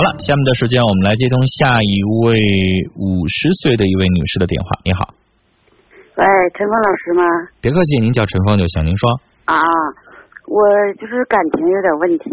[0.00, 2.32] 好了，下面的时间我们来接通下一位
[2.96, 4.72] 五十岁的一位女士的电话。
[4.80, 5.12] 你好，
[6.16, 6.24] 喂，
[6.56, 7.20] 陈峰老师吗？
[7.60, 8.80] 别客气，您叫陈峰就行。
[8.88, 9.60] 您说啊，
[10.48, 10.64] 我
[10.96, 12.32] 就是感情有点问题，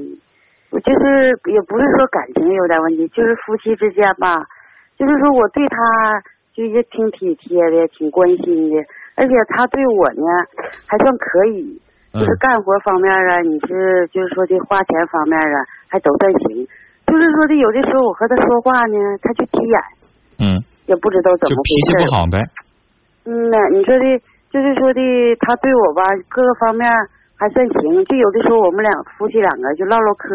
[0.71, 4.47] 我就是也不是说感情有点问题，就是夫妻之间吧，
[4.95, 5.75] 就是说我对他
[6.55, 8.79] 就也挺体贴的，挺关心的，
[9.20, 10.23] 而且他对我呢
[10.88, 11.75] 还算可以，
[12.15, 16.63] 就是干活方面啊，你是就是说这花钱方面啊，还都算行。
[17.07, 19.75] 就是说的，有的时候我和他说话呢，他就急眼，
[20.43, 22.35] 嗯，也不知道怎么脾气不好呗。
[23.25, 24.05] 嗯呐，你说的，
[24.52, 25.02] 就是说的，
[25.39, 26.85] 他对我吧，各个方面
[27.39, 28.05] 还算行。
[28.05, 30.27] 就有的时候我们俩夫妻两个就唠唠嗑，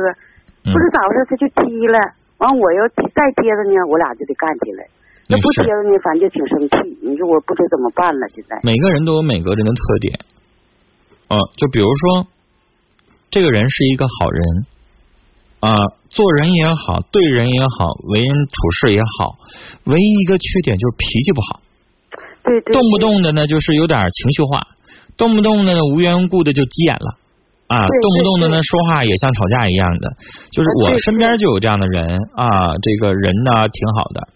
[0.64, 1.96] 不知咋回事他就急了。
[2.42, 4.82] 完我要再接着呢，我俩就得干起来。
[5.28, 6.98] 那不接着呢，反正就挺生气。
[7.04, 8.58] 你说我不知怎么办了，现在。
[8.64, 10.18] 每个人都有每个人的特点，
[11.30, 12.26] 嗯，就比如说，
[13.30, 14.42] 这个人是一个好人。
[15.62, 15.78] 啊，
[16.10, 19.38] 做人也好，对人也好，为人处事也好，
[19.84, 21.60] 唯一一个缺点就是脾气不好。
[22.42, 22.74] 对对。
[22.74, 24.66] 动不动的呢，就是有点情绪化，
[25.16, 27.14] 动不动的呢，无缘无故的就急眼了
[27.68, 30.10] 啊，动不动的呢，说话也像吵架一样的。
[30.50, 34.28] 就是我身边就有这样的人啊，这个人呢挺好的，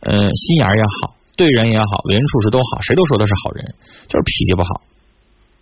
[0.00, 3.62] 嗯，心眼也好，对人也好，为人处事都好，谁都说他是好人，
[4.08, 4.80] 就是脾气不好。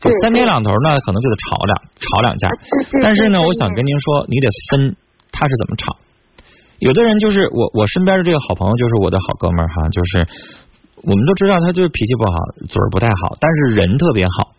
[0.01, 2.49] 就三天两头呢，可能就得吵两吵两架。
[3.03, 4.97] 但是呢，我想跟您说，你得分
[5.31, 5.97] 他是怎么吵。
[6.81, 10.25] 有的人就是我我身边的这个好朋友，就是我的好哥们儿哈，就是
[11.05, 14.57] 我们都知道他就是脾气不好，嘴儿不太好，但是人特别好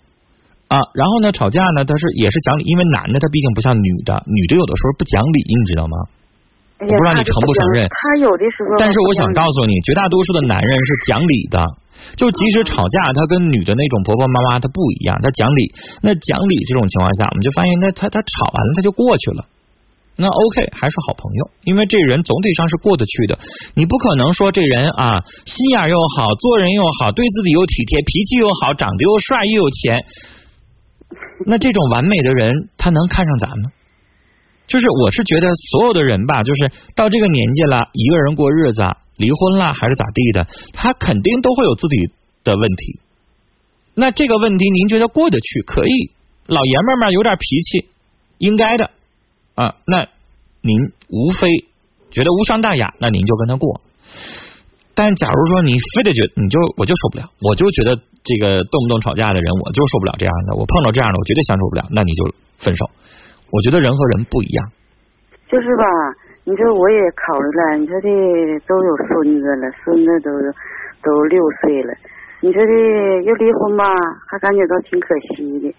[0.70, 0.78] 啊。
[0.94, 5.98] 然后呢，吵架呢，他是也是讲理，因为男的他毕竟不像女的，女的有的时候不讲理，你知道吗？
[6.81, 7.89] 我不知道你承不承认。
[7.89, 8.73] 他有的时候。
[8.78, 11.61] 但是我想告诉你，绝大多数的男人是讲理的。
[12.16, 15.73] 就即使吵架，他跟女的那种婆婆妈妈他不一样，他讲理。
[16.02, 19.45] 那讲理这种情况下，我们就发现，那他他吵完了他就过去了。
[20.17, 23.39] 那 OK 还是好朋友，因为这人总体上是过得去的。
[23.75, 30.03] 你不可能说这人啊心眼又好，做人又好，对自己又体贴，脾气又好，长得又帅又有钱。
[31.45, 33.71] 那这种完美的人，他能看上咱们？
[34.67, 38.83] 就是我是觉得所有的人吧，就是到这个年纪了，一个人过日子。
[39.21, 40.48] 离婚了还是咋地的？
[40.73, 42.09] 他肯定都会有自己
[42.43, 42.99] 的问题。
[43.93, 45.61] 那这个问题您觉得过得去？
[45.61, 46.09] 可以，
[46.48, 47.89] 老爷们儿嘛有点脾气，
[48.39, 48.89] 应该的
[49.54, 49.76] 啊。
[49.86, 50.08] 那
[50.61, 51.48] 您无非
[52.09, 53.82] 觉得无伤大雅，那您就跟他过。
[54.93, 60.55] 但假如说你非得觉得你就我就受不了，我就觉得这个动不动吵架的人，我就受不了这样的。
[60.55, 61.86] 我碰到这样的，我绝对相处不了。
[61.92, 62.89] 那你就分手。
[63.52, 64.71] 我觉得人和人不一样。
[65.52, 65.83] 就是吧。
[66.43, 68.09] 你说我也考虑了，你说的
[68.65, 70.31] 都有孙子了，孙子都
[71.03, 71.93] 都六岁了，
[72.41, 72.73] 你说的
[73.23, 73.85] 要离婚吧，
[74.27, 75.69] 还感觉到挺可惜的。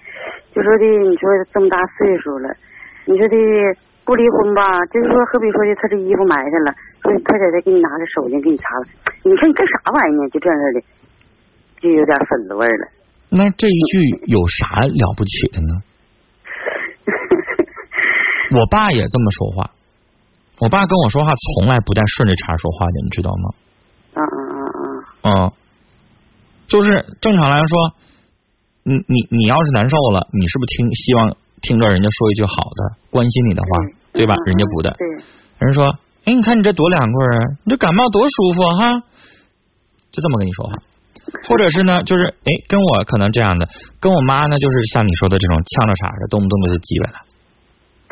[0.55, 2.55] 就说的你说这么大岁数了，
[3.07, 3.37] 你说的
[4.05, 8.87] 不离婚吧，就是说，好比说的他这衣服埋汰了，说快点再给你拿个手巾给你擦了。
[9.25, 10.29] 你说你干啥玩意呢？
[10.31, 10.81] 就这样式的，
[11.83, 12.87] 就有点粉子味了。
[13.31, 13.99] 那这一句
[14.31, 15.83] 有啥了不起的呢？
[18.55, 19.82] 我爸也这么说话。
[20.63, 23.51] 我爸跟我说话从来不带顺着茬说话的，你知道吗？
[24.15, 25.51] 嗯嗯嗯嗯。
[25.51, 25.53] 嗯，
[26.69, 27.75] 就是正常来说，
[28.85, 33.69] 你你你要是难受了，你是不是听希望听着人家说一句好的，关心你的话，
[34.13, 34.37] 对吧？
[34.47, 34.95] 人家不的。
[34.95, 35.09] 对。
[35.67, 39.03] 人说，哎，你看你这多凉快啊，你这感冒多舒服哈，
[40.13, 40.75] 就这么跟你说话。
[41.49, 43.69] 或者是呢，就是哎，跟我可能这样的，
[43.99, 47.19] 跟我妈呢，就是像你说的这种呛着茬的，动不动的就急歪了。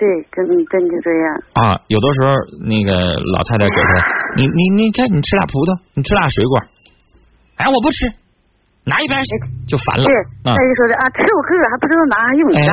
[0.00, 0.40] 对，真
[0.72, 1.24] 真就这样
[1.60, 1.76] 啊！
[1.92, 2.32] 有的时候
[2.64, 3.92] 那个老太太给他，
[4.40, 6.56] 你你你看，你吃俩葡萄，你吃俩水果，
[7.60, 8.08] 哎，我不吃，
[8.88, 9.28] 拿一边去，
[9.68, 10.08] 就烦了。
[10.08, 12.72] 对，他就说的啊，吃我喝，还不知道拿用一样。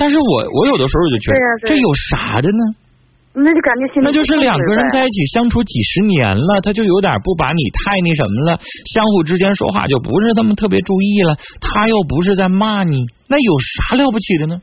[0.00, 2.62] 但是我我有的时候就觉得，这有啥的呢？
[3.36, 8.56] 那就感觉那就是两个人在一起相处几十年了，他就有点不把你太那什么了，
[8.88, 11.36] 相互之间说话就不是那么特别注意了。
[11.60, 14.56] 他又不是在骂你，那有啥了不起的呢？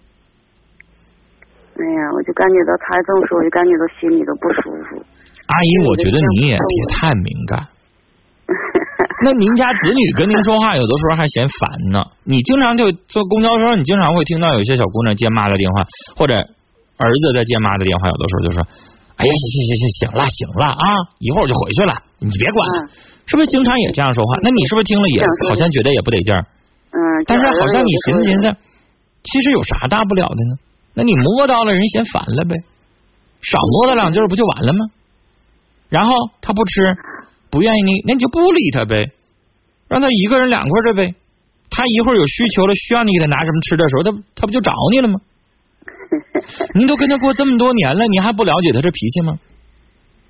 [1.73, 5.01] 哎呀，我就感觉到他这么说，我就感觉到心里都不舒服。
[5.49, 7.65] 阿姨，我觉得你也别太敏感。
[9.23, 12.03] 那您家子女跟您说话，有的时候还嫌烦呢。
[12.23, 15.81] 你经常就坐公交车，你经常会听到有些小姑娘接妈的电话，
[16.15, 18.61] 或者儿子在接妈的电话，有的时候就说
[19.17, 20.85] ：“哎呀，行行行行，行了行了啊，
[21.19, 22.87] 一会儿我就回去了，你别管了。”
[23.25, 24.37] 是不是经常也这样说话？
[24.43, 26.45] 那你是不是听了也好像觉得也不得劲儿？
[26.91, 26.99] 嗯。
[27.25, 28.55] 但是好像你寻思寻思，
[29.23, 30.53] 其实有啥大不了的呢？
[30.93, 32.55] 那你摸到了人嫌烦了呗，
[33.41, 34.79] 少摸他两句不就完了吗？
[35.89, 36.95] 然后他不吃，
[37.49, 39.11] 不愿意你，那你就不理他呗，
[39.87, 41.15] 让他一个人两块的呗。
[41.69, 45.19] 他一会儿有需求了，需要你给他拿什么吃的时候，他他不就找你了吗？
[46.75, 49.39] 您都跟他过这么多年了，你还不了解他这脾气吗？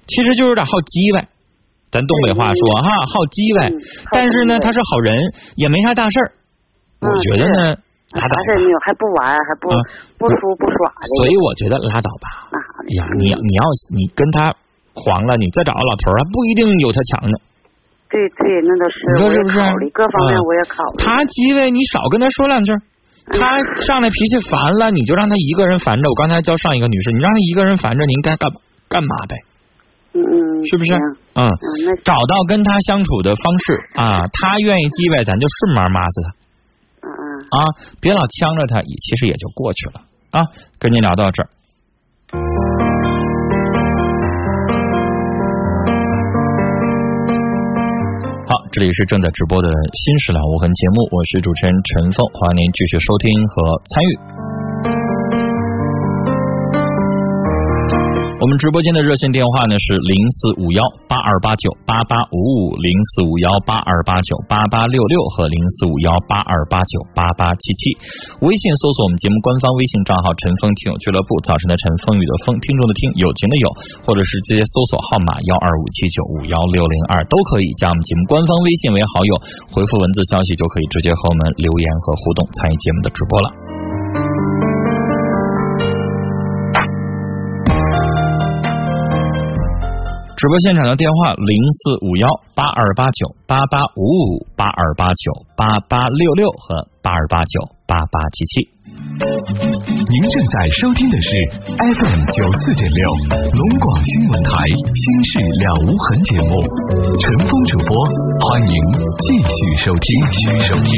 [0.07, 1.27] 其实就有点好叽歪。
[1.92, 3.71] 咱东北话说哈，好叽歪。
[4.12, 5.19] 但是呢，他是好人，
[5.56, 6.31] 也没啥大事儿。
[7.00, 7.77] 我觉得呢，
[8.13, 8.33] 拉倒。
[8.38, 9.69] 啥事没有，还不玩，还不
[10.18, 11.06] 不输不耍的。
[11.18, 12.48] 所以我觉得拉倒吧。
[12.54, 14.54] 哎呀，你你要你跟他
[14.94, 17.36] 黄了，你再找个老头儿，还不一定有他强呢。
[18.13, 18.95] 对对，那倒是。
[19.10, 19.57] 你说是不是？
[19.89, 21.01] 各方面我也考虑。
[21.01, 22.71] 他叽歪，你少跟他说两句。
[23.25, 26.09] 他上来脾气烦了，你就让他一个人烦着。
[26.09, 28.51] 我刚才教上一个女士，你让他一个人烦着，你应该干
[28.89, 29.33] 干嘛呗？
[30.13, 30.36] 嗯嗯。
[30.68, 30.94] 是不是？
[31.33, 31.50] 嗯。
[32.04, 36.30] 找到跟他相处的方式啊，他愿意叽歪，咱就顺毛骂死他。
[37.54, 37.70] 啊，
[38.02, 40.02] 别老呛着他，其实也就过去了
[40.32, 40.42] 啊。
[40.80, 41.50] 跟您聊到这儿。
[48.46, 54.53] 好这里是正在直播的新史老无痕节目，我是主持人陈凤，欢迎您继续收听和参与。
[58.44, 67.95] 我们直播间的热线电话呢是零四五幺八二八九八八五五零四五幺八二八九八八六六和零四五幺八二八九八八七七。
[68.44, 73.72] 微信搜索我们节目官方微信账号“陈峰听友俱乐部”，早晨的晨，风雨的风，听众的听，友情的友，
[74.04, 79.40] 或者是直接搜索号码幺二五七九五幺六零二都可以加我们节目官方微信为好友，
[79.72, 83.62] 回复文字消息就可以直接和我们留言和互动，参与节目的直播了。
[90.44, 98.68] 直播现场的电话零四五幺八二八九八八五五八二八九八八六六和八二八九八八七七。
[100.12, 101.31] 您正在收听的是
[101.80, 103.07] FM 九四点六
[103.56, 104.51] 龙广新闻台
[104.84, 106.60] 《心事了无痕》节目，
[107.24, 107.95] 陈峰主播，
[108.44, 108.75] 欢迎
[109.24, 110.12] 继续收听。
[110.28, 110.92] 继续收听。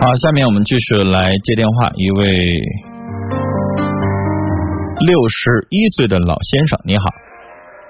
[0.00, 2.95] 好，下面我们继续来接电话，一位。
[5.04, 7.04] 六十一岁的老先生，你好。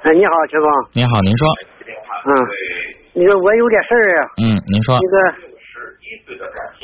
[0.03, 0.67] 哎，你好，陈峰。
[0.95, 1.47] 你好，您说。
[2.27, 2.31] 嗯，
[3.15, 4.29] 那个我有点事儿啊。
[4.43, 4.99] 嗯，您说。
[4.99, 5.17] 那个。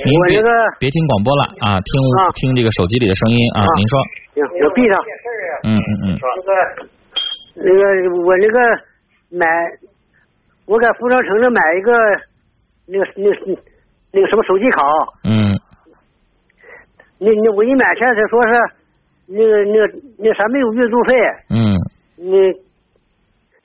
[0.04, 0.42] 您别
[0.78, 1.90] 别听广播了啊，听
[2.34, 3.66] 听这个手机里的声音啊。
[3.74, 3.98] 您说。
[4.34, 4.94] 行，我闭上。
[5.64, 6.18] 嗯嗯嗯。
[7.56, 8.58] 那个，那个，我那个
[9.30, 9.46] 买，
[10.66, 11.92] 我在服装城那买一个，
[12.86, 13.26] 那个那
[14.12, 14.82] 那个什么手机卡。
[15.24, 15.58] 嗯。
[17.18, 18.52] 那那我一买前他说是。
[19.32, 19.84] 那个、那、个
[20.18, 21.16] 那啥没有月租费。
[21.48, 21.56] 嗯。
[22.20, 22.36] 那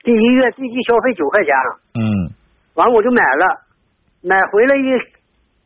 [0.02, 1.52] 第一月最低消费九块钱。
[2.00, 2.32] 嗯。
[2.74, 3.44] 完我就买了，
[4.22, 4.88] 买回来一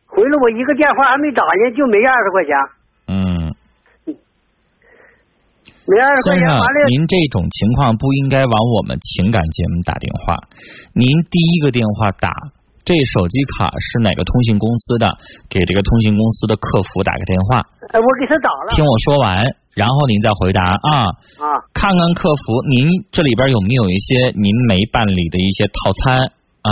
[0.06, 2.52] 回来我一个电话还没打呢，就没二十块钱。
[3.06, 3.14] 嗯。
[5.84, 6.40] 没二十块钱。
[6.40, 6.58] 先生，
[6.88, 10.36] 您这种情况不应该往我们情感节目打电话。
[10.94, 12.32] 您第一个电话打，
[12.84, 15.06] 这手机卡是哪个通信公司的？
[15.48, 17.60] 给这个通信公司的客服打个电话。
[17.92, 18.68] 哎，我给他打了。
[18.70, 19.61] 听我说完。
[19.74, 21.08] 然后您再回答啊
[21.40, 26.70] 啊，看看客服，您这里边有没有一些您没办理的一些套餐啊？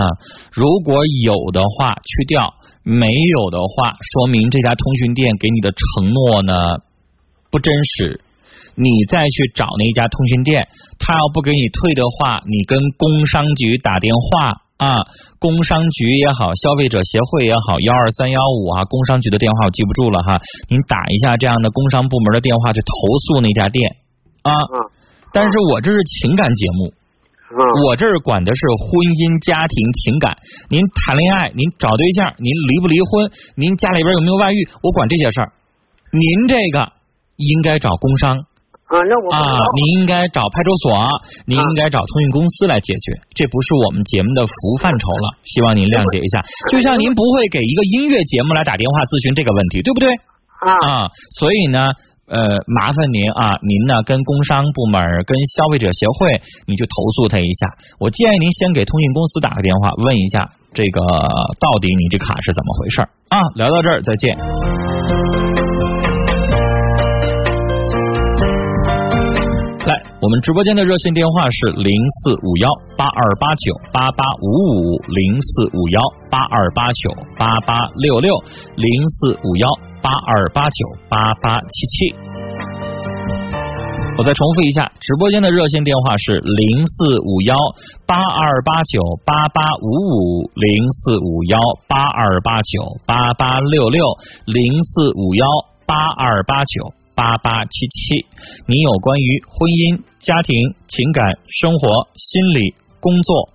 [0.52, 0.94] 如果
[1.25, 6.52] 有的话去掉，没有的话说明这家通讯店给你的承诺呢
[7.50, 8.20] 不真实。
[8.76, 10.69] 你再去找那家通讯店，
[10.99, 14.62] 他要不给你退的话，你跟工商局打电话。
[14.81, 15.05] 啊，
[15.38, 20.41] 工商局也好，消费者协会也好，幺二三幺五啊，工商局的电话我记不住了哈，
[20.73, 22.88] 您打一下这样的工商部门的电话去投
[23.28, 23.97] 诉那家店
[24.40, 24.50] 啊。
[25.33, 26.95] 但是我这是情感节目，
[27.87, 28.88] 我这儿管的是婚
[29.21, 30.38] 姻、家庭、情感。
[30.71, 35.52] 您谈恋爱，您找对象，您离不离婚，您家里边有没有外遇，我管这些事儿。
[36.11, 36.90] 您这个
[37.37, 38.49] 应该找工商。
[38.90, 39.38] 啊，那我啊，
[39.78, 40.90] 您应该找派出所，
[41.47, 46.42] 您应该找通讯公司来解决，这不是我们节目的服务范畴了，希望您谅解一下。
[46.66, 50.11] 就像您不会给一个音乐节目来打电话咨询这个问题，对不对？
[50.59, 51.06] 啊，
[51.38, 51.94] 所以呢，
[52.26, 57.70] 呃，麻烦您啊，您呢跟工商部门、跟消费者协会，你就投诉他一下。
[58.02, 60.99] 我建议您先给通讯公司打个电话，问一下这个
[61.62, 63.38] 到底你这卡是怎么回事啊？
[63.54, 64.35] 聊到这儿，再见。
[70.23, 77.09] 我们直播间的热线电话是零四五幺八二八九八八五五零四五幺八二八九
[77.39, 78.37] 八八六六
[78.77, 79.67] 零四五幺
[80.03, 82.15] 八二八九八八七七。
[84.19, 87.57] 我再重复一下，直播间的热线电话是零四五幺
[88.05, 91.59] 八二八九八八五五零四五幺
[91.89, 94.05] 八二八九八八六六
[94.45, 95.47] 零四五幺
[95.87, 96.93] 八二八九。
[97.14, 98.26] 八八七七，
[98.67, 100.57] 你有关于婚姻、家庭、
[100.88, 103.50] 情感、生活、心理、工作、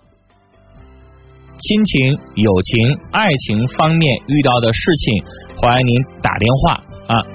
[1.58, 5.24] 亲情、友情、爱情方面遇到的事情，
[5.58, 7.26] 欢迎您打电话啊。